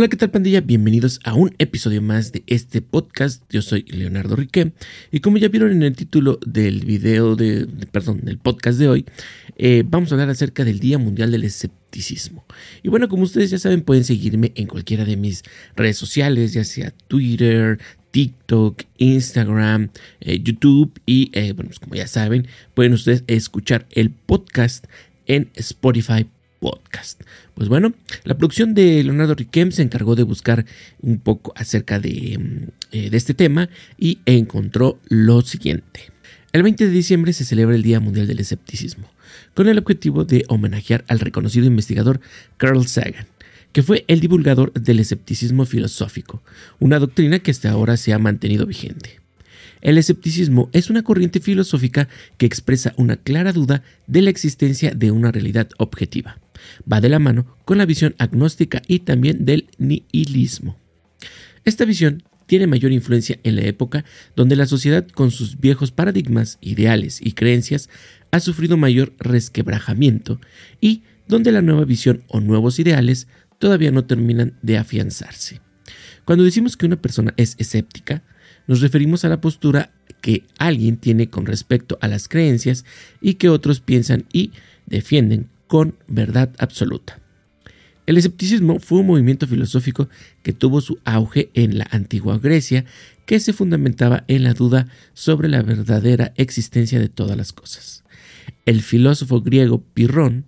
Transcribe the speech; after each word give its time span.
Hola, 0.00 0.08
¿qué 0.08 0.16
tal 0.16 0.30
pandilla? 0.30 0.62
Bienvenidos 0.62 1.20
a 1.24 1.34
un 1.34 1.54
episodio 1.58 2.00
más 2.00 2.32
de 2.32 2.42
este 2.46 2.80
podcast. 2.80 3.42
Yo 3.50 3.60
soy 3.60 3.82
Leonardo 3.82 4.34
Riquet 4.34 4.72
y 5.12 5.20
como 5.20 5.36
ya 5.36 5.48
vieron 5.48 5.72
en 5.72 5.82
el 5.82 5.94
título 5.94 6.38
del 6.46 6.86
video 6.86 7.36
de, 7.36 7.68
perdón, 7.92 8.22
del 8.22 8.38
podcast 8.38 8.78
de 8.78 8.88
hoy, 8.88 9.04
eh, 9.58 9.84
vamos 9.86 10.10
a 10.10 10.14
hablar 10.14 10.30
acerca 10.30 10.64
del 10.64 10.80
Día 10.80 10.96
Mundial 10.96 11.30
del 11.30 11.44
Escepticismo. 11.44 12.46
Y 12.82 12.88
bueno, 12.88 13.10
como 13.10 13.24
ustedes 13.24 13.50
ya 13.50 13.58
saben, 13.58 13.82
pueden 13.82 14.04
seguirme 14.04 14.52
en 14.54 14.68
cualquiera 14.68 15.04
de 15.04 15.18
mis 15.18 15.42
redes 15.76 15.98
sociales, 15.98 16.54
ya 16.54 16.64
sea 16.64 16.94
Twitter, 17.06 17.78
TikTok, 18.10 18.84
Instagram, 18.96 19.90
eh, 20.22 20.40
YouTube 20.42 20.98
y 21.04 21.30
eh, 21.34 21.52
bueno, 21.52 21.68
pues 21.68 21.78
como 21.78 21.96
ya 21.96 22.06
saben, 22.06 22.46
pueden 22.72 22.94
ustedes 22.94 23.22
escuchar 23.26 23.86
el 23.90 24.08
podcast 24.08 24.86
en 25.26 25.50
Spotify 25.56 26.24
podcast. 26.60 27.22
Pues 27.54 27.68
bueno, 27.68 27.92
la 28.24 28.36
producción 28.36 28.74
de 28.74 29.02
Leonardo 29.02 29.34
Riquem 29.34 29.72
se 29.72 29.82
encargó 29.82 30.14
de 30.14 30.22
buscar 30.22 30.64
un 31.00 31.18
poco 31.18 31.52
acerca 31.56 31.98
de, 31.98 32.38
mm, 32.38 32.68
eh, 32.92 33.10
de, 33.10 33.16
este 33.16 33.34
tema 33.34 33.68
y 33.98 34.20
encontró 34.26 35.00
lo 35.08 35.42
siguiente. 35.42 36.12
El 36.52 36.62
20 36.62 36.86
de 36.86 36.92
diciembre 36.92 37.32
se 37.32 37.44
celebra 37.44 37.74
el 37.74 37.82
Día 37.82 38.00
Mundial 38.00 38.26
del 38.26 38.40
Escepticismo, 38.40 39.10
con 39.54 39.68
el 39.68 39.78
objetivo 39.78 40.24
de 40.24 40.44
homenajear 40.48 41.04
al 41.08 41.20
reconocido 41.20 41.66
investigador 41.66 42.20
Carl 42.56 42.86
Sagan, 42.86 43.26
que 43.72 43.82
fue 43.82 44.04
el 44.08 44.20
divulgador 44.20 44.72
del 44.72 44.98
escepticismo 44.98 45.64
filosófico, 45.64 46.42
una 46.78 46.98
doctrina 46.98 47.38
que 47.38 47.52
hasta 47.52 47.70
ahora 47.70 47.96
se 47.96 48.12
ha 48.12 48.18
mantenido 48.18 48.66
vigente. 48.66 49.20
El 49.80 49.96
escepticismo 49.96 50.68
es 50.72 50.90
una 50.90 51.02
corriente 51.02 51.40
filosófica 51.40 52.08
que 52.36 52.46
expresa 52.46 52.92
una 52.96 53.16
clara 53.16 53.52
duda 53.52 53.82
de 54.06 54.22
la 54.22 54.30
existencia 54.30 54.92
de 54.92 55.10
una 55.10 55.32
realidad 55.32 55.68
objetiva. 55.78 56.38
Va 56.90 57.00
de 57.00 57.08
la 57.08 57.18
mano 57.18 57.56
con 57.64 57.78
la 57.78 57.86
visión 57.86 58.14
agnóstica 58.18 58.82
y 58.86 59.00
también 59.00 59.44
del 59.44 59.68
nihilismo. 59.78 60.76
Esta 61.64 61.84
visión 61.84 62.22
tiene 62.46 62.66
mayor 62.66 62.90
influencia 62.90 63.38
en 63.44 63.56
la 63.56 63.62
época 63.62 64.04
donde 64.34 64.56
la 64.56 64.66
sociedad 64.66 65.06
con 65.06 65.30
sus 65.30 65.60
viejos 65.60 65.92
paradigmas, 65.92 66.58
ideales 66.60 67.20
y 67.22 67.32
creencias 67.32 67.88
ha 68.32 68.40
sufrido 68.40 68.76
mayor 68.76 69.12
resquebrajamiento 69.18 70.40
y 70.80 71.04
donde 71.28 71.52
la 71.52 71.62
nueva 71.62 71.84
visión 71.84 72.24
o 72.28 72.40
nuevos 72.40 72.78
ideales 72.78 73.28
todavía 73.58 73.92
no 73.92 74.04
terminan 74.04 74.54
de 74.62 74.78
afianzarse. 74.78 75.60
Cuando 76.24 76.44
decimos 76.44 76.76
que 76.76 76.86
una 76.86 77.00
persona 77.00 77.34
es 77.36 77.54
escéptica, 77.58 78.24
nos 78.66 78.80
referimos 78.80 79.24
a 79.24 79.28
la 79.28 79.40
postura 79.40 79.92
que 80.20 80.44
alguien 80.58 80.96
tiene 80.96 81.30
con 81.30 81.46
respecto 81.46 81.98
a 82.00 82.08
las 82.08 82.28
creencias 82.28 82.84
y 83.20 83.34
que 83.34 83.48
otros 83.48 83.80
piensan 83.80 84.26
y 84.32 84.52
defienden 84.86 85.48
con 85.70 85.94
verdad 86.08 86.50
absoluta. 86.58 87.20
El 88.04 88.18
escepticismo 88.18 88.80
fue 88.80 88.98
un 88.98 89.06
movimiento 89.06 89.46
filosófico 89.46 90.08
que 90.42 90.52
tuvo 90.52 90.80
su 90.80 90.98
auge 91.04 91.52
en 91.54 91.78
la 91.78 91.86
antigua 91.92 92.40
Grecia, 92.40 92.86
que 93.24 93.38
se 93.38 93.52
fundamentaba 93.52 94.24
en 94.26 94.42
la 94.42 94.52
duda 94.52 94.88
sobre 95.14 95.48
la 95.48 95.62
verdadera 95.62 96.32
existencia 96.34 96.98
de 96.98 97.08
todas 97.08 97.36
las 97.36 97.52
cosas. 97.52 98.02
El 98.66 98.82
filósofo 98.82 99.42
griego 99.42 99.80
Pirrón 99.94 100.44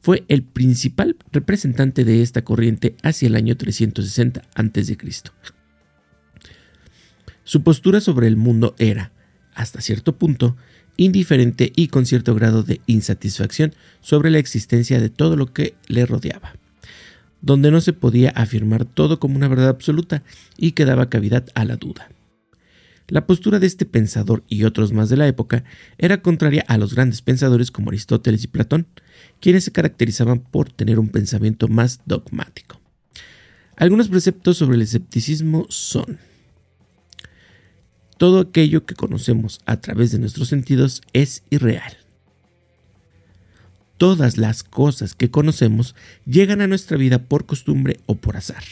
fue 0.00 0.24
el 0.28 0.42
principal 0.42 1.16
representante 1.32 2.06
de 2.06 2.22
esta 2.22 2.42
corriente 2.42 2.96
hacia 3.02 3.28
el 3.28 3.34
año 3.34 3.58
360 3.58 4.40
a.C. 4.54 4.96
Su 7.44 7.62
postura 7.62 8.00
sobre 8.00 8.26
el 8.26 8.36
mundo 8.36 8.74
era, 8.78 9.12
hasta 9.54 9.82
cierto 9.82 10.16
punto, 10.16 10.56
indiferente 10.96 11.72
y 11.74 11.88
con 11.88 12.06
cierto 12.06 12.34
grado 12.34 12.62
de 12.62 12.80
insatisfacción 12.86 13.74
sobre 14.00 14.30
la 14.30 14.38
existencia 14.38 15.00
de 15.00 15.10
todo 15.10 15.36
lo 15.36 15.52
que 15.52 15.74
le 15.88 16.06
rodeaba, 16.06 16.54
donde 17.40 17.70
no 17.70 17.80
se 17.80 17.92
podía 17.92 18.30
afirmar 18.30 18.84
todo 18.84 19.18
como 19.18 19.36
una 19.36 19.48
verdad 19.48 19.68
absoluta 19.68 20.22
y 20.56 20.72
que 20.72 20.84
daba 20.84 21.10
cavidad 21.10 21.46
a 21.54 21.64
la 21.64 21.76
duda. 21.76 22.08
La 23.08 23.26
postura 23.26 23.60
de 23.60 23.68
este 23.68 23.84
pensador 23.84 24.42
y 24.48 24.64
otros 24.64 24.92
más 24.92 25.08
de 25.08 25.16
la 25.16 25.28
época 25.28 25.62
era 25.96 26.22
contraria 26.22 26.64
a 26.66 26.76
los 26.76 26.92
grandes 26.92 27.22
pensadores 27.22 27.70
como 27.70 27.90
Aristóteles 27.90 28.42
y 28.42 28.48
Platón, 28.48 28.88
quienes 29.40 29.62
se 29.64 29.72
caracterizaban 29.72 30.40
por 30.40 30.72
tener 30.72 30.98
un 30.98 31.08
pensamiento 31.08 31.68
más 31.68 32.00
dogmático. 32.04 32.80
Algunos 33.76 34.08
preceptos 34.08 34.56
sobre 34.56 34.74
el 34.76 34.82
escepticismo 34.82 35.66
son 35.68 36.18
todo 38.16 38.40
aquello 38.40 38.86
que 38.86 38.94
conocemos 38.94 39.60
a 39.66 39.80
través 39.80 40.12
de 40.12 40.18
nuestros 40.18 40.48
sentidos 40.48 41.02
es 41.12 41.42
irreal. 41.50 41.96
Todas 43.98 44.36
las 44.36 44.62
cosas 44.62 45.14
que 45.14 45.30
conocemos 45.30 45.94
llegan 46.26 46.60
a 46.60 46.66
nuestra 46.66 46.96
vida 46.96 47.24
por 47.24 47.46
costumbre 47.46 48.00
o 48.06 48.16
por 48.16 48.36
azar. 48.36 48.64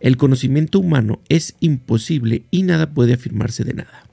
El 0.00 0.16
conocimiento 0.16 0.78
humano 0.78 1.20
es 1.28 1.54
imposible 1.60 2.44
y 2.50 2.62
nada 2.62 2.92
puede 2.92 3.14
afirmarse 3.14 3.64
de 3.64 3.74
nada. 3.74 4.06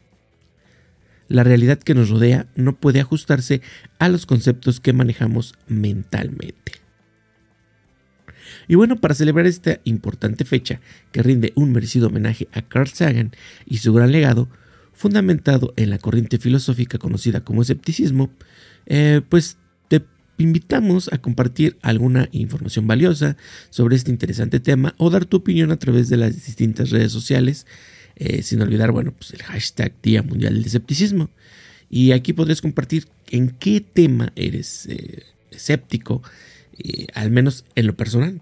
La 1.28 1.44
realidad 1.44 1.80
que 1.80 1.94
nos 1.94 2.10
rodea 2.10 2.48
no 2.56 2.76
puede 2.76 3.00
ajustarse 3.00 3.62
a 4.00 4.10
los 4.10 4.26
conceptos 4.26 4.82
que 4.82 4.94
manejamos 4.94 5.56
mentalmente. 5.68 6.81
Y 8.68 8.76
bueno, 8.76 8.98
para 8.98 9.16
celebrar 9.16 9.48
esta 9.48 9.80
importante 9.84 10.46
fecha, 10.46 10.80
que 11.12 11.24
rinde 11.24 11.52
un 11.56 11.72
merecido 11.72 12.08
homenaje 12.08 12.48
a 12.54 12.62
Carl 12.62 12.88
Sagan 12.88 13.32
y 13.66 13.78
su 13.78 13.94
gran 13.94 14.12
legado, 14.12 14.50
fundamentado 14.94 15.74
en 15.78 15.90
la 15.90 15.98
corriente 15.98 16.38
filosófica 16.38 17.00
conocida 17.00 17.42
como 17.42 17.64
escepticismo, 17.64 18.30
eh, 18.86 19.22
pues 19.28 19.58
te 19.88 20.04
invitamos 20.38 21.12
a 21.12 21.18
compartir 21.18 21.78
alguna 21.82 22.30
información 22.32 22.86
valiosa 22.86 23.36
sobre 23.72 23.96
este 23.96 24.12
interesante 24.12 24.60
tema 24.60 24.94
o 24.98 25.10
dar 25.10 25.26
tu 25.26 25.38
opinión 25.38 25.72
a 25.72 25.80
través 25.80 26.08
de 26.10 26.18
las 26.18 26.46
distintas 26.46 26.92
redes 26.92 27.12
sociales, 27.12 27.66
eh, 28.16 28.44
sin 28.44 28.62
olvidar, 28.62 28.92
bueno, 28.92 29.12
pues 29.12 29.32
el 29.32 29.42
hashtag 29.42 29.94
Día 30.04 30.22
Mundial 30.22 30.54
del 30.54 30.66
Escepticismo. 30.66 31.32
Y 31.90 32.12
aquí 32.12 32.34
podrías 32.34 32.62
compartir 32.62 33.08
en 33.32 33.50
qué 33.50 33.82
tema 33.82 34.32
eres 34.36 34.86
eh, 34.86 35.24
escéptico, 35.50 36.22
al 37.14 37.32
menos 37.32 37.66
en 37.76 37.88
lo 37.88 37.96
personal. 37.98 38.42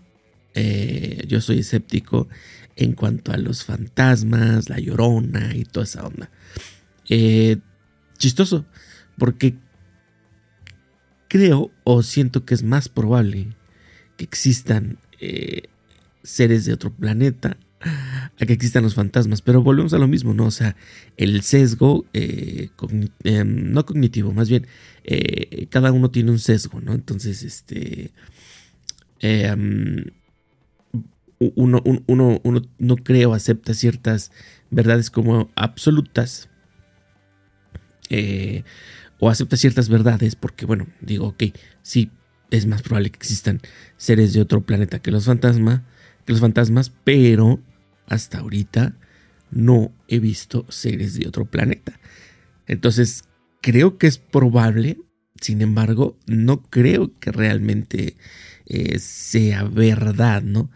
Eh, 0.54 1.26
yo 1.28 1.42
soy 1.42 1.60
escéptico 1.60 2.28
en 2.76 2.94
cuanto 2.94 3.32
a 3.32 3.38
los 3.38 3.64
fantasmas, 3.64 4.70
la 4.70 4.80
llorona 4.80 5.56
y 5.56 5.66
toda 5.66 5.84
esa 5.84 6.06
onda. 6.06 6.30
Eh, 7.10 7.58
chistoso, 8.18 8.66
porque 9.18 9.56
creo 11.28 11.72
o 11.84 12.04
siento 12.04 12.46
que 12.46 12.54
es 12.54 12.64
más 12.64 12.90
probable 12.90 13.56
que 14.18 14.24
existan 14.24 14.98
eh, 15.20 15.64
seres 16.24 16.66
de 16.66 16.74
otro 16.74 16.92
planeta 16.92 17.58
a 17.82 18.46
que 18.46 18.54
existan 18.54 18.84
los 18.84 18.96
fantasmas, 18.96 19.42
pero 19.42 19.62
volvemos 19.62 19.94
a 19.94 20.00
lo 20.00 20.08
mismo, 20.08 20.34
¿no? 20.34 20.46
O 20.46 20.52
sea, 20.52 20.76
el 21.16 21.44
sesgo, 21.44 22.06
no 23.24 23.86
cognitivo, 23.86 24.34
más 24.34 24.50
bien, 24.50 24.68
cada 25.70 25.94
uno 25.94 26.12
tiene 26.12 26.32
un 26.32 26.40
sesgo, 26.40 26.82
¿no? 26.82 26.94
Entonces, 26.94 27.44
este, 27.44 28.12
uno, 31.40 31.82
uno, 32.08 32.42
no 32.78 32.96
cree 32.98 33.26
o 33.26 33.34
acepta 33.34 33.74
ciertas 33.74 34.32
verdades 34.70 35.10
como 35.10 35.50
absolutas. 35.56 36.50
Eh, 38.10 38.64
o 39.20 39.30
acepta 39.30 39.58
ciertas 39.58 39.90
verdades 39.90 40.36
porque, 40.36 40.66
bueno, 40.66 40.88
digo, 41.02 41.28
ok, 41.28 41.44
sí, 41.82 42.12
es 42.52 42.66
más 42.66 42.82
probable 42.82 43.12
que 43.12 43.18
existan 43.18 43.62
seres 43.98 44.34
de 44.34 44.42
otro 44.42 44.62
planeta 44.62 45.00
que 45.00 45.12
los 45.12 45.26
fantasmas, 45.26 45.82
que 46.26 46.34
los 46.34 46.42
fantasmas, 46.42 46.92
pero 47.04 47.60
hasta 48.08 48.40
ahorita 48.40 48.96
no 49.52 49.92
he 50.08 50.20
visto 50.20 50.66
seres 50.70 51.16
de 51.16 51.28
otro 51.28 51.46
planeta. 51.46 52.00
Entonces, 52.68 53.24
creo 53.62 53.98
que 53.98 54.08
es 54.08 54.18
probable, 54.18 54.98
sin 55.42 55.62
embargo, 55.62 56.18
no 56.26 56.64
creo 56.64 57.18
que 57.20 57.32
realmente 57.32 58.16
eh, 58.66 59.00
sea 59.00 59.64
verdad, 59.64 60.44
¿no? 60.44 60.70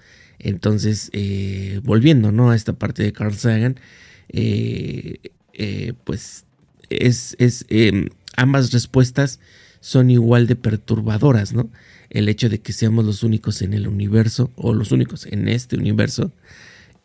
Entonces, 0.43 1.09
eh, 1.13 1.79
volviendo 1.83 2.33
¿no? 2.33 2.51
a 2.51 2.55
esta 2.55 2.73
parte 2.73 3.01
de 3.01 3.13
Carl 3.13 3.33
Sagan, 3.33 3.79
eh, 4.27 5.19
eh, 5.53 5.93
pues 6.03 6.43
es, 6.89 7.35
em, 7.69 8.09
ambas 8.35 8.73
respuestas 8.73 9.39
son 9.79 10.09
igual 10.09 10.45
de 10.47 10.57
perturbadoras, 10.57 11.53
¿no? 11.53 11.69
El 12.09 12.27
hecho 12.27 12.49
de 12.49 12.59
que 12.59 12.73
seamos 12.73 13.05
los 13.05 13.23
únicos 13.23 13.61
en 13.61 13.73
el 13.73 13.87
universo 13.87 14.51
o 14.55 14.73
los 14.73 14.91
únicos 14.91 15.25
en 15.25 15.47
este 15.47 15.77
universo 15.77 16.31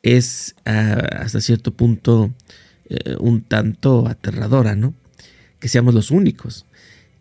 es 0.02 0.56
ah, 0.64 0.98
hasta 1.20 1.40
cierto 1.40 1.72
punto 1.72 2.34
un 3.20 3.42
tanto 3.42 4.08
aterradora, 4.08 4.74
¿no? 4.74 4.94
Que 5.60 5.68
seamos 5.68 5.94
los 5.94 6.10
únicos. 6.10 6.66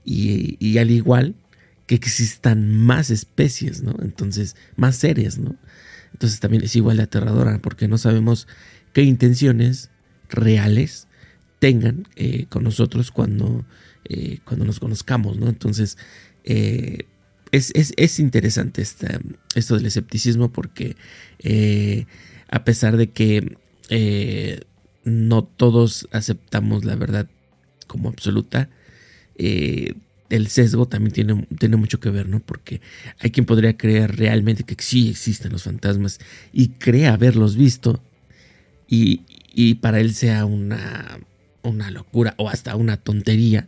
Y, 0.06 0.58
y, 0.60 0.78
al 0.78 0.92
igual 0.92 1.36
que 1.86 1.96
existan 1.96 2.72
más 2.72 3.10
especies, 3.10 3.84
¿no? 3.84 3.96
Entonces, 4.02 4.56
más 4.78 4.96
seres, 4.96 5.38
¿no? 5.38 5.56
Entonces 6.14 6.40
también 6.40 6.64
es 6.64 6.76
igual 6.76 6.98
de 6.98 7.04
aterradora 7.04 7.60
porque 7.60 7.88
no 7.88 7.98
sabemos 7.98 8.48
qué 8.94 9.04
intenciones 9.04 9.90
reales 10.30 11.08
tengan 11.60 12.08
eh, 12.16 12.46
con 12.50 12.64
nosotros 12.64 13.12
cuando, 13.12 13.66
eh, 14.06 14.40
cuando 14.46 14.66
nos 14.66 14.80
conozcamos, 14.80 15.38
¿no? 15.38 15.48
Entonces, 15.50 15.98
eh, 16.44 17.06
es, 17.52 18.20
interesante 18.20 18.82
esto 18.82 19.76
del 19.76 19.86
escepticismo 19.86 20.52
porque 20.52 20.96
a 22.50 22.64
pesar 22.64 22.98
de 22.98 23.10
que 23.10 23.58
no 25.06 25.44
todos 25.44 26.08
aceptamos 26.12 26.84
la 26.84 26.96
verdad 26.96 27.30
como 27.88 28.10
absoluta, 28.10 28.70
el 30.30 30.48
sesgo 30.48 30.88
también 30.88 31.14
tiene, 31.14 31.48
tiene, 31.58 31.78
mucho 31.78 32.00
que 32.00 32.10
ver, 32.10 32.28
¿no? 32.28 32.40
Porque 32.40 32.82
hay 33.20 33.32
quien 33.32 33.46
podría 33.46 33.78
creer 33.78 34.18
realmente 34.18 34.64
que 34.64 34.76
sí 34.80 35.10
existen 35.10 35.52
los 35.52 35.64
fantasmas 35.64 36.20
y 36.54 36.70
cree 36.70 37.08
haberlos 37.08 37.56
visto 37.56 38.04
y, 38.88 39.76
para 39.76 40.00
él 40.00 40.14
sea 40.14 40.46
una, 40.46 41.20
una, 41.64 41.92
locura 41.92 42.36
o 42.38 42.50
hasta 42.50 42.76
una 42.76 42.98
tontería 42.98 43.68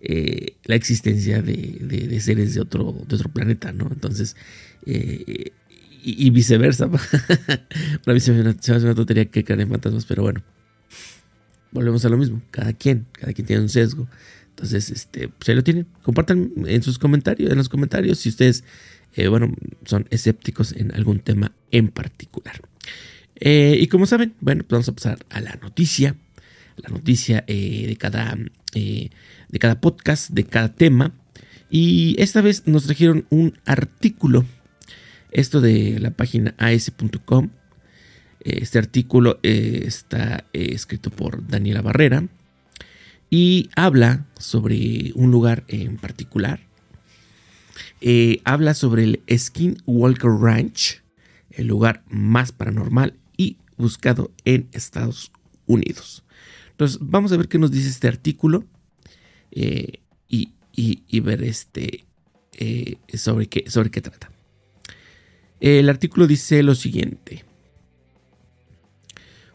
eh, 0.00 0.56
la 0.64 0.76
existencia 0.76 1.42
de, 1.42 2.20
seres 2.20 2.54
de 2.54 2.60
otro, 2.60 2.96
de 3.06 3.16
otro 3.16 3.28
planeta, 3.30 3.72
¿no? 3.72 3.88
Entonces, 3.92 4.36
eh, 4.86 5.52
y, 6.02 6.30
viceversa. 6.30 6.88
para 8.04 8.14
mí 8.14 8.20
se 8.20 8.32
me, 8.32 8.48
hace 8.48 8.72
una 8.72 8.94
tontería 8.94 9.26
que 9.26 9.44
crean 9.44 9.60
en 9.60 9.68
fantasmas, 9.68 10.06
pero 10.06 10.22
bueno, 10.22 10.42
volvemos 11.72 12.04
a 12.04 12.08
lo 12.08 12.16
mismo. 12.16 12.40
Cada 12.50 12.72
quien, 12.72 13.06
cada 13.12 13.32
quien 13.32 13.46
tiene 13.46 13.62
un 13.62 13.68
sesgo. 13.68 14.08
Entonces, 14.60 14.90
este, 14.90 15.28
pues 15.28 15.56
lo 15.56 15.64
tienen. 15.64 15.86
Compartan 16.02 16.52
en 16.66 16.82
sus 16.82 16.98
comentarios, 16.98 17.50
en 17.50 17.56
los 17.56 17.68
comentarios, 17.68 18.18
si 18.18 18.28
ustedes, 18.28 18.64
eh, 19.14 19.28
bueno, 19.28 19.54
son 19.86 20.06
escépticos 20.10 20.72
en 20.72 20.94
algún 20.94 21.20
tema 21.20 21.52
en 21.70 21.88
particular. 21.88 22.60
y 23.40 23.86
como 23.86 24.04
saben, 24.04 24.34
bueno, 24.40 24.64
pues 24.64 24.72
vamos 24.72 24.88
a 24.90 24.92
pasar 24.92 25.26
a 25.30 25.40
la 25.40 25.54
noticia. 25.62 26.14
La 26.76 26.90
noticia 26.90 27.44
de 27.46 27.96
cada 27.98 28.36
de 29.50 29.58
cada 29.58 29.80
podcast, 29.80 30.30
de 30.30 30.44
cada 30.44 30.74
tema. 30.74 31.12
Y 31.70 32.16
esta 32.18 32.40
vez 32.40 32.66
nos 32.66 32.84
trajeron 32.84 33.26
un 33.30 33.58
artículo, 33.64 34.44
esto 35.30 35.60
de 35.60 35.98
la 36.00 36.10
página 36.10 36.54
as.com. 36.58 37.50
Este 38.40 38.78
artículo 38.78 39.38
eh, 39.42 39.82
está 39.86 40.44
eh, 40.52 40.70
escrito 40.72 41.10
por 41.10 41.46
Daniela 41.46 41.82
Barrera 41.82 42.26
y 43.30 43.70
habla 43.76 44.26
sobre 44.38 45.12
un 45.14 45.30
lugar 45.30 45.64
en 45.68 45.96
particular. 45.96 46.60
Eh, 48.00 48.40
habla 48.44 48.74
sobre 48.74 49.04
el 49.04 49.22
Skinwalker 49.30 50.30
Ranch, 50.30 51.02
el 51.50 51.68
lugar 51.68 52.02
más 52.08 52.50
paranormal 52.50 53.14
y 53.36 53.56
buscado 53.76 54.32
en 54.44 54.68
Estados 54.72 55.30
Unidos. 55.66 56.24
Entonces, 56.72 56.98
vamos 57.00 57.30
a 57.32 57.36
ver 57.36 57.48
qué 57.48 57.58
nos 57.58 57.70
dice 57.70 57.88
este 57.88 58.08
artículo. 58.08 58.64
Eh, 59.52 60.00
y, 60.72 61.20
ver 61.20 61.42
este, 61.42 62.06
eh, 62.54 62.96
sobre, 63.14 63.48
qué, 63.48 63.68
sobre 63.68 63.90
qué 63.90 64.00
trata. 64.00 64.30
El 65.60 65.90
artículo 65.90 66.26
dice 66.26 66.62
lo 66.62 66.74
siguiente. 66.74 67.44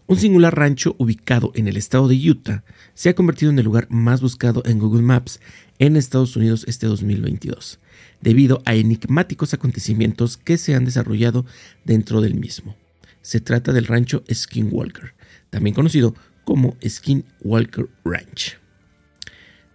Un 0.07 0.18
singular 0.18 0.56
rancho 0.56 0.96
ubicado 1.00 1.52
en 1.56 1.68
el 1.68 1.78
estado 1.78 2.07
de 2.07 2.30
Utah 2.30 2.63
se 2.94 3.10
ha 3.10 3.16
convertido 3.16 3.52
en 3.52 3.57
el 3.57 3.66
lugar 3.66 3.88
más 3.90 4.22
buscado 4.22 4.62
en 4.66 4.78
Google 4.78 5.02
Maps 5.02 5.40
en 5.80 5.96
Estados 5.96 6.36
Unidos 6.36 6.63
este 6.68 6.86
2022, 6.86 7.80
debido 8.22 8.62
a 8.66 8.75
enigmáticos 8.75 9.56
acontecimientos 9.56 10.38
que 10.38 10.60
se 10.60 10.75
han 10.75 10.86
desarrollado 10.86 11.48
dentro 11.86 12.22
del 12.22 12.36
mismo. 12.36 12.75
Se 13.24 13.40
trata 13.40 13.74
del 13.74 13.88
rancho 13.88 14.24
Skinwalker, 14.31 15.16
también 15.50 15.74
conocido 15.74 16.13
como 16.44 16.78
Skinwalker 16.88 17.90
Ranch. 18.04 18.60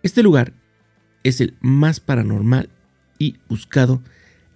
Este 0.05 0.23
lugar 0.23 0.53
es 1.25 1.41
el 1.41 1.57
más 1.61 1.99
paranormal 1.99 2.71
y 3.19 3.39
buscado 3.49 4.01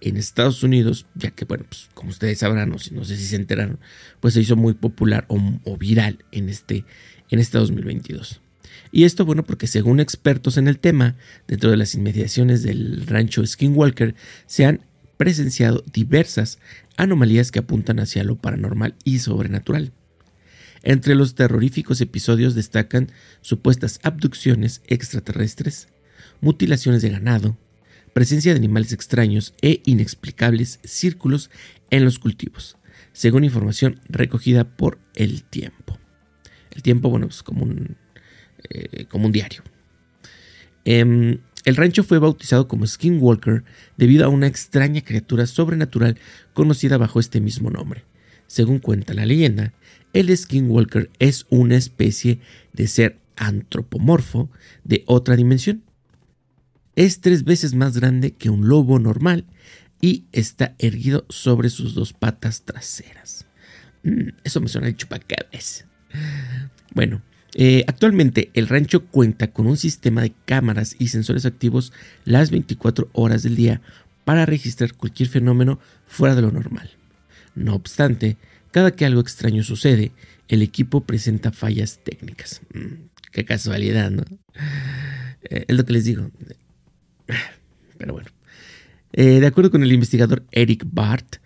en 0.05 0.17
Estados 0.17 0.61
Unidos, 0.61 1.07
ya 1.15 1.31
que, 1.31 1.45
bueno, 1.45 1.65
pues, 1.67 1.89
como 1.95 2.11
ustedes 2.11 2.37
sabrán, 2.37 2.71
o 2.71 2.77
si, 2.77 2.93
no 2.93 3.03
sé 3.03 3.17
si 3.17 3.25
se 3.25 3.35
enteraron, 3.35 3.79
pues 4.19 4.35
se 4.35 4.41
hizo 4.41 4.55
muy 4.55 4.75
popular 4.75 5.25
o, 5.27 5.77
viral 5.77 6.23
en 6.31 6.47
este, 6.47 6.85
en 7.31 7.39
este 7.39 7.57
2022. 7.57 8.39
Y 8.91 9.05
esto, 9.05 9.25
bueno, 9.25 9.43
porque 9.43 9.65
según 9.65 9.99
expertos 9.99 10.57
en 10.57 10.67
el 10.67 10.77
tema, 10.77 11.15
dentro 11.47 11.71
de 11.71 11.77
las 11.77 11.95
inmediaciones 11.95 12.61
del 12.61 13.07
rancho 13.07 13.43
Skinwalker 13.45 14.13
se 14.45 14.65
han 14.65 14.81
presenciado 15.17 15.83
diversas 15.91 16.59
anomalías 16.97 17.51
que 17.51 17.59
apuntan 17.59 17.99
hacia 17.99 18.23
lo 18.23 18.35
paranormal 18.35 18.93
y 19.03 19.19
sobrenatural. 19.19 19.91
Entre 20.83 21.15
los 21.15 21.33
terroríficos 21.33 21.99
episodios 21.99 22.53
destacan 22.53 23.11
supuestas 23.41 23.99
abducciones 24.03 24.83
extraterrestres, 24.85 25.87
mutilaciones 26.41 27.01
de 27.01 27.09
ganado, 27.09 27.57
presencia 28.15 28.53
de 28.53 28.59
animales 28.59 28.93
extraños 28.93 29.53
e 29.61 29.81
inexplicables 29.83 30.79
círculos 30.85 31.51
en 31.89 32.05
los 32.05 32.17
cultivos, 32.17 32.77
según 33.11 33.43
información 33.43 33.99
recogida 34.07 34.63
por 34.63 34.99
El 35.15 35.43
Tiempo. 35.43 35.99
El 36.71 36.81
Tiempo, 36.81 37.09
bueno, 37.09 37.27
es 37.27 37.43
como 37.43 37.63
un, 37.65 37.97
eh, 38.69 39.03
como 39.09 39.25
un 39.25 39.33
diario. 39.33 39.63
Em, 40.85 41.39
el 41.65 41.75
rancho 41.75 42.05
fue 42.05 42.19
bautizado 42.19 42.69
como 42.69 42.87
Skinwalker 42.87 43.65
debido 43.97 44.23
a 44.23 44.29
una 44.29 44.47
extraña 44.47 45.01
criatura 45.01 45.45
sobrenatural 45.45 46.17
conocida 46.53 46.97
bajo 46.97 47.19
este 47.19 47.41
mismo 47.41 47.69
nombre. 47.69 48.05
Según 48.47 48.79
cuenta 48.79 49.13
la 49.13 49.25
leyenda, 49.25 49.73
el 50.13 50.35
skinwalker 50.37 51.09
es 51.19 51.47
una 51.49 51.75
especie 51.75 52.39
de 52.71 52.87
ser 52.87 53.19
antropomorfo 53.35 54.49
de 54.85 55.03
otra 55.05 55.35
dimensión. 55.35 55.83
Es 56.95 57.21
tres 57.21 57.43
veces 57.43 57.73
más 57.73 57.97
grande 57.97 58.31
que 58.31 58.49
un 58.49 58.67
lobo 58.67 58.99
normal 58.99 59.45
y 60.01 60.25
está 60.31 60.75
erguido 60.79 61.25
sobre 61.29 61.69
sus 61.69 61.93
dos 61.93 62.13
patas 62.13 62.63
traseras. 62.63 63.45
Mm, 64.03 64.29
eso 64.43 64.61
me 64.61 64.67
suena 64.67 64.87
el 64.87 64.95
chupacabras. 64.95 65.85
Bueno, 66.93 67.21
eh, 67.55 67.83
actualmente 67.87 68.49
el 68.53 68.67
rancho 68.67 69.05
cuenta 69.05 69.51
con 69.51 69.67
un 69.67 69.77
sistema 69.77 70.21
de 70.21 70.33
cámaras 70.45 70.95
y 70.99 71.07
sensores 71.07 71.45
activos 71.45 71.91
las 72.23 72.51
24 72.51 73.09
horas 73.13 73.43
del 73.43 73.55
día 73.55 73.81
para 74.23 74.45
registrar 74.45 74.93
cualquier 74.93 75.29
fenómeno 75.29 75.79
fuera 76.07 76.35
de 76.35 76.41
lo 76.41 76.51
normal. 76.51 76.91
No 77.55 77.75
obstante, 77.75 78.37
cada 78.71 78.91
que 78.91 79.05
algo 79.05 79.21
extraño 79.21 79.63
sucede, 79.63 80.11
el 80.47 80.61
equipo 80.61 81.01
presenta 81.01 81.51
fallas 81.51 81.99
técnicas. 82.03 82.61
Mm, 82.73 83.07
qué 83.31 83.45
casualidad, 83.45 84.11
¿no? 84.11 84.23
Eh, 85.49 85.65
es 85.67 85.75
lo 85.75 85.85
que 85.85 85.93
les 85.93 86.05
digo. 86.05 86.29
Pero 87.97 88.13
bueno. 88.13 88.29
Eh, 89.13 89.39
de 89.39 89.47
acuerdo 89.47 89.71
con 89.71 89.83
el 89.83 89.93
investigador 89.93 90.43
Eric 90.51 90.85
Bart, 90.91 91.37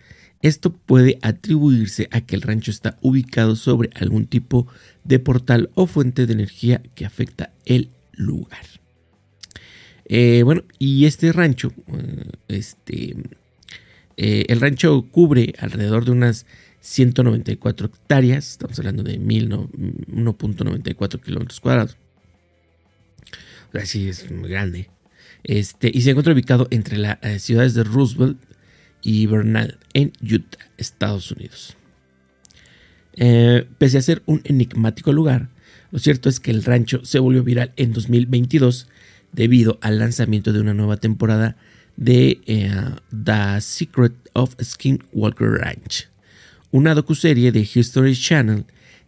esto 0.42 0.72
puede 0.72 1.18
atribuirse 1.22 2.08
a 2.10 2.20
que 2.20 2.34
el 2.34 2.42
rancho 2.42 2.70
está 2.70 2.98
ubicado 3.00 3.54
sobre 3.54 3.90
algún 3.94 4.26
tipo 4.26 4.66
de 5.04 5.18
portal 5.18 5.70
o 5.74 5.86
fuente 5.86 6.26
de 6.26 6.32
energía 6.32 6.82
que 6.94 7.04
afecta 7.04 7.52
el 7.66 7.90
lugar. 8.12 8.64
Eh, 10.06 10.42
bueno, 10.42 10.64
y 10.78 11.04
este 11.04 11.32
rancho, 11.32 11.72
este, 12.48 13.14
el 14.16 14.60
rancho 14.60 15.06
cubre 15.12 15.54
alrededor 15.58 16.04
de 16.04 16.10
unas 16.10 16.46
194 16.80 17.86
hectáreas, 17.86 18.50
estamos 18.50 18.78
hablando 18.78 19.02
de 19.02 19.20
1.94 19.20 21.20
kilómetros 21.20 21.60
cuadrados. 21.60 21.96
Así 23.72 24.08
es 24.08 24.30
muy 24.30 24.48
grande. 24.48 24.88
Este, 25.44 25.90
y 25.92 26.02
se 26.02 26.10
encuentra 26.10 26.32
ubicado 26.32 26.68
entre 26.70 26.98
las 26.98 27.18
eh, 27.22 27.38
ciudades 27.38 27.74
de 27.74 27.84
Roosevelt 27.84 28.38
y 29.02 29.26
Bernal, 29.26 29.78
en 29.94 30.12
Utah, 30.22 30.58
Estados 30.76 31.30
Unidos. 31.32 31.76
Eh, 33.14 33.66
pese 33.78 33.98
a 33.98 34.02
ser 34.02 34.22
un 34.26 34.42
enigmático 34.44 35.12
lugar, 35.12 35.48
lo 35.90 35.98
cierto 35.98 36.28
es 36.28 36.40
que 36.40 36.50
el 36.50 36.62
rancho 36.62 37.04
se 37.04 37.18
volvió 37.18 37.42
viral 37.42 37.72
en 37.76 37.92
2022 37.92 38.88
debido 39.32 39.78
al 39.80 39.98
lanzamiento 39.98 40.52
de 40.52 40.60
una 40.60 40.74
nueva 40.74 40.96
temporada 40.96 41.56
de 41.96 42.40
eh, 42.46 42.72
The 43.10 43.60
Secret 43.60 44.14
of 44.32 44.54
Skinwalker 44.62 45.48
Ranch, 45.48 46.08
una 46.70 46.94
docuserie 46.94 47.52
de 47.52 47.68
History 47.74 48.14
Channel 48.14 48.64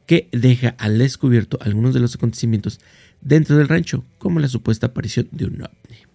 que 0.06 0.28
deja 0.32 0.74
al 0.78 0.98
descubierto 0.98 1.58
algunos 1.60 1.94
de 1.94 2.00
los 2.00 2.14
acontecimientos 2.14 2.80
dentro 3.20 3.56
del 3.56 3.68
rancho, 3.68 4.04
como 4.18 4.40
la 4.40 4.48
supuesta 4.48 4.88
aparición 4.88 5.28
de 5.30 5.46
un 5.46 5.62
ovni. 5.62 6.11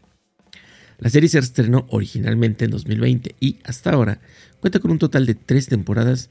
La 0.99 1.09
serie 1.09 1.29
se 1.29 1.39
estrenó 1.39 1.85
originalmente 1.89 2.65
en 2.65 2.71
2020 2.71 3.35
y 3.39 3.57
hasta 3.63 3.91
ahora 3.91 4.19
cuenta 4.59 4.79
con 4.79 4.91
un 4.91 4.99
total 4.99 5.25
de 5.25 5.35
tres 5.35 5.67
temporadas, 5.67 6.29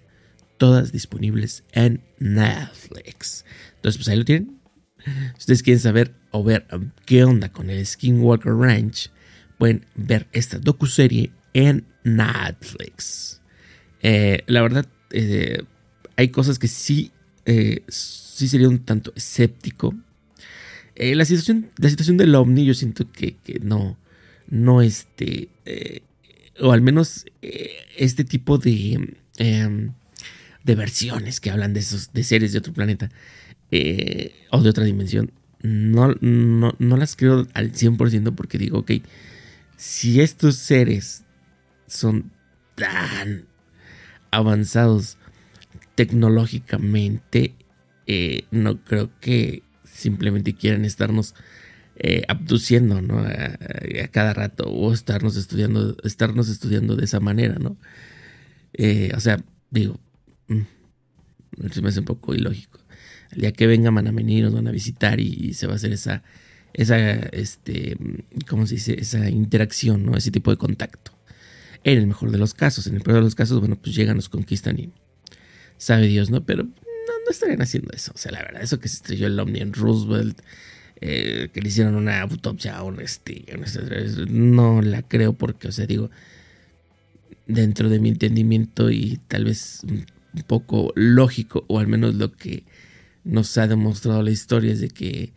todas 0.59 0.93
disponibles 0.93 1.65
en 1.73 2.03
Netflix. 2.19 3.45
Entonces, 3.77 3.99
pues 3.99 4.09
ahí 4.09 4.17
lo 4.17 4.25
tienen. 4.25 4.59
Si 5.05 5.39
ustedes 5.39 5.63
quieren 5.63 5.81
saber 5.81 6.15
o 6.33 6.43
ver 6.43 6.67
um, 6.73 6.91
qué 7.05 7.25
onda 7.25 7.51
con 7.51 7.71
el 7.71 7.87
Skinwalker 7.87 8.53
Ranch, 8.53 9.11
pueden 9.59 9.87
ver 9.95 10.27
esta 10.33 10.59
docuserie 10.59 11.31
en 11.55 11.85
Netflix. 12.05 13.41
Eh, 14.03 14.43
la 14.47 14.63
verdad, 14.63 14.87
eh, 15.11 15.63
hay 16.17 16.29
cosas 16.29 16.59
que 16.59 16.69
sí, 16.69 17.13
eh, 17.45 17.83
sí 17.89 18.49
sería 18.49 18.69
un 18.69 18.81
tanto 18.81 19.13
escéptico. 19.15 19.95
La, 20.97 21.25
situación, 21.27 21.71
la 21.77 21.91
situación 21.91 22.17
del 22.17 22.35
ovni 22.35 22.65
yo 22.65 22.73
siento 22.73 23.11
que, 23.13 23.37
no, 23.63 23.99
no 24.49 24.83
este, 24.83 25.49
eh, 25.65 26.03
o 26.61 26.73
al 26.73 26.81
menos 26.81 27.27
eh, 27.43 27.71
este 27.97 28.25
tipo 28.25 28.59
de, 28.59 29.17
em, 29.39 29.93
de 30.65 30.75
versiones 30.75 31.41
que 31.41 31.51
hablan 31.51 31.73
de 31.73 31.81
esos, 31.81 32.13
de 32.13 32.25
seres 32.25 32.53
de 32.53 32.59
otro 32.59 32.73
planeta 32.73 33.11
eh, 33.71 34.35
o 34.51 34.63
de 34.63 34.71
otra 34.71 34.85
dimensión, 34.85 35.33
no, 35.63 36.15
no, 36.21 36.75
no 36.79 36.97
las 36.97 37.17
creo 37.17 37.47
al 37.55 37.73
100% 37.73 38.35
porque 38.35 38.59
digo, 38.59 38.79
ok, 38.79 38.93
si 39.77 40.21
estos 40.21 40.57
seres 40.57 41.25
son 41.87 42.31
tan 42.75 43.47
avanzados 44.31 45.19
tecnológicamente, 45.95 47.55
no 48.51 48.83
creo 48.85 49.11
que 49.21 49.63
simplemente 49.85 50.55
quieran 50.55 50.85
estarnos 50.85 51.35
eh, 51.99 52.25
abduciendo, 52.29 53.01
¿no? 53.01 53.21
A, 53.21 54.09
cada 54.11 54.35
rato 54.35 54.65
o 54.65 54.93
estarnos 54.93 55.37
estudiando, 55.37 55.97
estarnos 56.05 56.49
estudiando 56.49 56.95
de 56.97 57.05
esa 57.05 57.21
manera, 57.21 57.57
¿no? 57.59 57.77
Eh, 58.75 59.13
o 59.17 59.21
sea, 59.21 59.43
digo, 59.71 59.99
mm, 60.49 60.61
me 61.81 61.89
hace 61.89 62.01
un 62.01 62.05
poco 62.05 62.35
ilógico. 62.35 62.81
El 63.33 63.41
día 63.41 63.53
que 63.53 63.67
venga 63.67 63.91
Manamení 63.91 64.43
nos 64.43 64.53
van 64.53 64.69
a 64.69 64.71
visitar 64.71 65.21
y, 65.21 65.55
se 65.55 65.67
va 65.67 65.75
a 65.75 65.77
hacer 65.77 65.93
esa, 65.93 66.23
esa, 66.75 66.99
este, 66.99 67.97
¿cómo 68.49 68.67
se 68.67 68.75
dice? 68.75 69.01
Esa 69.01 69.29
interacción, 69.31 70.05
¿no? 70.05 70.17
Ese 70.17 70.31
tipo 70.31 70.51
de 70.51 70.59
contacto. 70.59 71.13
En 71.83 71.99
el 71.99 72.07
mejor 72.07 72.31
de 72.31 72.39
los 72.39 72.53
casos, 72.53 72.87
en 72.87 72.97
el 72.97 73.03
peor 73.03 73.17
de 73.17 73.23
los 73.23 73.35
casos, 73.35 73.61
bueno, 73.61 73.77
pues 73.77 73.97
llegan, 73.97 74.17
nos 74.17 74.29
conquistan 74.29 74.79
y 74.79 74.93
sabe 75.79 76.09
Dios, 76.09 76.31
¿no? 76.31 76.45
Pero 76.45 76.65
no 76.65 77.31
estarían 77.31 77.63
haciendo 77.63 77.93
eso. 77.93 78.13
O 78.15 78.19
sea, 78.19 78.33
la 78.33 78.43
verdad, 78.43 78.63
eso 78.63 78.79
que 78.79 78.89
se 78.89 78.97
estrelló 78.97 79.27
el 79.27 79.39
Omni 79.39 79.61
en 79.61 79.73
Roosevelt, 79.73 80.41
eh, 81.01 81.51
que 81.53 81.61
le 81.61 81.69
hicieron 81.69 81.95
una 81.95 82.23
autopsia 82.23 82.79
a 82.79 83.03
este, 83.03 83.45
no 84.29 84.81
la 84.81 85.03
creo 85.03 85.35
porque, 85.35 85.69
o 85.69 85.73
sea, 85.73 85.87
digo, 85.87 86.11
dentro 87.47 87.89
de 87.91 88.01
mi 88.01 88.09
entendimiento 88.09 88.91
y 88.91 89.21
tal 89.29 89.45
vez 89.45 89.83
un 89.85 90.07
poco 90.47 90.93
lógico, 90.97 91.65
o 91.69 91.79
al 91.79 91.87
menos 91.87 92.15
lo 92.15 92.33
que 92.33 92.65
nos 93.25 93.59
ha 93.59 93.67
demostrado 93.67 94.23
la 94.23 94.31
historia 94.31 94.73
es 94.73 94.81
de 94.81 94.89
que 94.89 95.33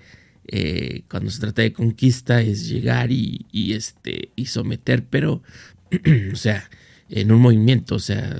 eh, 0.47 1.03
cuando 1.09 1.29
se 1.29 1.41
trata 1.41 1.61
de 1.61 1.73
conquista 1.73 2.41
es 2.41 2.69
llegar 2.69 3.11
y, 3.11 3.45
este, 3.73 4.29
y 4.35 4.45
someter, 4.45 5.03
pero, 5.09 5.43
o 6.33 6.35
sea, 6.35 6.69
en 7.09 7.31
un 7.31 7.41
movimiento, 7.41 7.95
o 7.95 7.99
sea, 7.99 8.35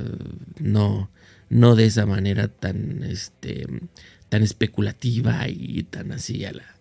no, 0.60 1.10
no 1.50 1.76
de 1.76 1.86
esa 1.86 2.06
manera 2.06 2.48
tan, 2.48 3.04
este, 3.04 3.68
tan 4.30 4.42
especulativa 4.44 5.48
y 5.50 5.84
tan 5.84 6.12
así 6.12 6.46
a 6.46 6.54
la, 6.54 6.79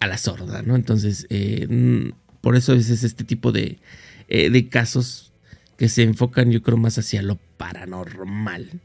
a 0.00 0.06
la 0.06 0.18
sorda, 0.18 0.62
¿no? 0.62 0.76
Entonces, 0.76 1.26
eh, 1.30 1.66
mm, 1.68 2.12
por 2.40 2.56
eso 2.56 2.72
es, 2.72 2.90
este 2.90 3.24
tipo 3.24 3.52
de, 3.52 3.78
eh, 4.28 4.50
de 4.50 4.68
casos 4.68 5.32
que 5.76 5.88
se 5.88 6.02
enfocan, 6.02 6.50
yo 6.50 6.62
creo, 6.62 6.76
más 6.76 6.98
hacia 6.98 7.22
lo 7.22 7.36
paranormal. 7.56 8.80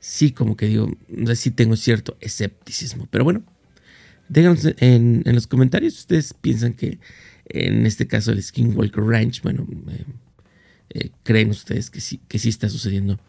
Sí, 0.00 0.32
como 0.32 0.56
que 0.56 0.66
digo, 0.66 0.96
sí 1.34 1.50
tengo 1.50 1.76
cierto 1.76 2.16
escepticismo, 2.20 3.06
pero 3.10 3.24
bueno, 3.24 3.42
déjanos 4.28 4.66
en, 4.78 5.22
los 5.26 5.46
comentarios 5.46 5.94
si 5.94 6.00
ustedes 6.00 6.32
piensan 6.34 6.72
que 6.72 6.98
en 7.46 7.84
este 7.84 8.06
caso 8.06 8.32
el 8.32 8.42
Skinwalker 8.42 9.04
Ranch, 9.04 9.42
bueno, 9.42 9.66
eh, 10.90 11.10
creen 11.22 11.50
ustedes 11.50 11.90
que 11.90 12.00
sí, 12.00 12.20
que 12.28 12.38
sí 12.38 12.48
está 12.48 12.68
sucediendo 12.68 13.20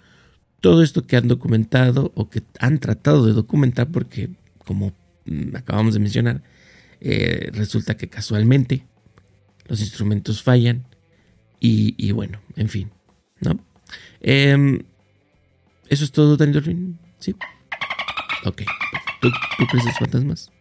todo 0.61 0.83
esto 0.83 1.05
que 1.05 1.17
han 1.17 1.27
documentado 1.27 2.11
o 2.15 2.29
que 2.29 2.43
han 2.59 2.79
tratado 2.79 3.25
de 3.25 3.33
documentar, 3.33 3.91
porque 3.91 4.29
como 4.65 4.93
mm, 5.25 5.55
acabamos 5.55 5.95
de 5.95 5.99
mencionar, 5.99 6.43
eh, 7.03 7.49
resulta 7.53 7.97
que 7.97 8.09
casualmente 8.09 8.85
los 9.65 9.81
instrumentos 9.81 10.43
fallan 10.43 10.85
y, 11.59 12.11
bueno, 12.11 12.39
en 12.55 12.69
fin, 12.69 12.91
¿no? 13.39 13.59
Em, 14.19 14.83
¿Eso 15.89 16.03
es 16.03 16.11
todo, 16.11 16.37
Daniel 16.37 16.55
Dolphin? 16.55 16.99
Sí. 17.19 17.35
Ok. 18.45 18.63
¿Tú, 19.19 19.29
crees 19.69 19.85
en 19.85 19.93
fantasmas? 19.93 20.51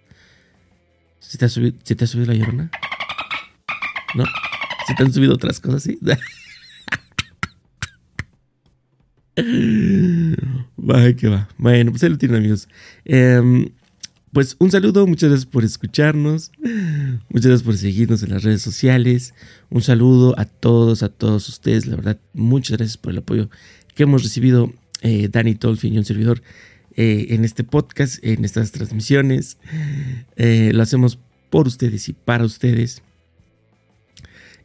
¿Se 1.18 1.38
te, 1.38 1.44
ha 1.44 1.48
subido, 1.48 1.78
¿Se 1.84 1.94
te 1.94 2.04
ha 2.04 2.06
subido 2.06 2.32
la 2.32 2.38
llorona? 2.38 2.70
¿No? 4.14 4.24
¿Se 4.86 4.94
te 4.94 5.02
han 5.02 5.12
subido 5.12 5.34
otras 5.34 5.60
cosas, 5.60 5.82
sí? 5.82 5.98
Va, 10.78 11.12
que 11.14 11.28
va. 11.28 11.48
Bueno, 11.56 11.92
pues 11.92 12.02
ahí 12.02 12.10
lo 12.10 12.18
tienen, 12.18 12.38
amigos. 12.38 12.68
Eh, 13.04 13.70
pues 14.32 14.56
un 14.60 14.70
saludo, 14.70 15.06
muchas 15.06 15.30
gracias 15.30 15.50
por 15.50 15.64
escucharnos, 15.64 16.52
muchas 17.28 17.46
gracias 17.46 17.62
por 17.62 17.76
seguirnos 17.76 18.22
en 18.22 18.30
las 18.30 18.44
redes 18.44 18.62
sociales, 18.62 19.34
un 19.70 19.82
saludo 19.82 20.38
a 20.38 20.44
todos, 20.44 21.02
a 21.02 21.08
todos 21.08 21.48
ustedes, 21.48 21.86
la 21.86 21.96
verdad, 21.96 22.20
muchas 22.32 22.76
gracias 22.78 22.96
por 22.96 23.12
el 23.12 23.18
apoyo 23.18 23.50
que 23.94 24.04
hemos 24.04 24.22
recibido 24.22 24.72
eh, 25.02 25.28
Dani 25.30 25.56
Tolfin 25.56 25.94
y 25.94 25.98
un 25.98 26.04
servidor 26.04 26.42
eh, 26.94 27.28
en 27.30 27.44
este 27.44 27.64
podcast, 27.64 28.24
en 28.24 28.44
estas 28.44 28.70
transmisiones, 28.70 29.58
eh, 30.36 30.70
lo 30.74 30.82
hacemos 30.82 31.18
por 31.50 31.66
ustedes 31.66 32.08
y 32.08 32.12
para 32.12 32.44
ustedes. 32.44 33.02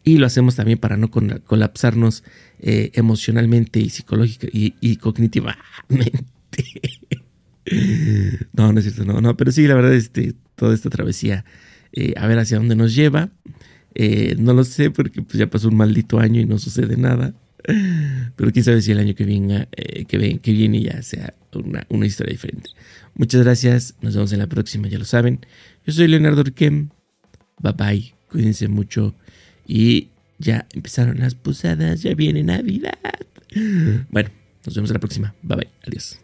Y 0.03 0.17
lo 0.17 0.27
hacemos 0.27 0.55
también 0.55 0.77
para 0.77 0.97
no 0.97 1.09
colapsarnos 1.09 2.23
emocionalmente 2.59 3.79
y 3.79 3.89
psicológica 3.89 4.47
y 4.51 4.97
cognitivamente. 4.97 6.11
No, 8.53 8.71
no 8.71 8.79
es 8.79 8.85
cierto, 8.85 9.05
no, 9.05 9.21
no, 9.21 9.35
pero 9.37 9.51
sí, 9.51 9.67
la 9.67 9.75
verdad, 9.75 9.93
este, 9.93 10.33
toda 10.55 10.73
esta 10.73 10.89
travesía, 10.89 11.45
eh, 11.91 12.13
a 12.17 12.27
ver 12.27 12.39
hacia 12.39 12.57
dónde 12.57 12.75
nos 12.75 12.95
lleva. 12.95 13.29
Eh, 13.93 14.35
no 14.37 14.53
lo 14.53 14.63
sé 14.63 14.91
porque 14.91 15.21
pues, 15.21 15.37
ya 15.37 15.47
pasó 15.47 15.69
un 15.69 15.77
maldito 15.77 16.19
año 16.19 16.41
y 16.41 16.45
no 16.45 16.59
sucede 16.59 16.97
nada. 16.97 17.33
Pero 18.35 18.51
quién 18.51 18.63
sabe 18.63 18.81
si 18.81 18.91
el 18.91 18.99
año 18.99 19.15
que, 19.15 19.25
venga, 19.25 19.67
eh, 19.75 20.05
que, 20.05 20.39
que 20.39 20.51
viene 20.51 20.81
ya 20.81 21.01
sea 21.01 21.33
una, 21.53 21.85
una, 21.89 22.05
historia 22.05 22.31
diferente. 22.31 22.69
Muchas 23.15 23.41
gracias, 23.41 23.95
nos 24.01 24.13
vemos 24.13 24.31
en 24.33 24.39
la 24.39 24.47
próxima, 24.47 24.87
ya 24.87 24.99
lo 24.99 25.05
saben. 25.05 25.39
Yo 25.85 25.93
soy 25.93 26.07
Leonardo 26.07 26.43
Riquem. 26.43 26.89
Bye 27.59 27.73
bye, 27.73 28.13
cuídense 28.29 28.67
mucho. 28.67 29.15
Y 29.65 30.09
ya 30.37 30.67
empezaron 30.73 31.19
las 31.19 31.33
posadas, 31.33 32.03
ya 32.03 32.13
viene 32.13 32.43
Navidad. 32.43 32.93
Bueno, 34.09 34.29
nos 34.65 34.75
vemos 34.75 34.89
en 34.89 34.93
la 34.93 34.99
próxima. 34.99 35.33
Bye 35.41 35.57
bye, 35.57 35.69
adiós. 35.87 36.19